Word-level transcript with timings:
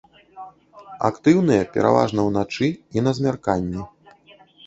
Актыўныя 1.09 1.67
пераважна 1.75 2.25
ўначы 2.29 2.67
і 2.97 3.05
на 3.09 3.15
змярканні. 3.17 3.81